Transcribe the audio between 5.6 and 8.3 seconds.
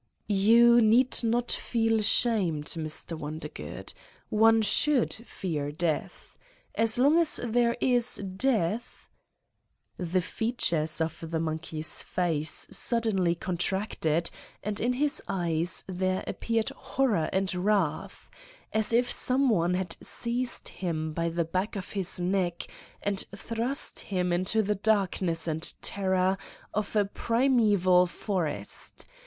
death. As long as there is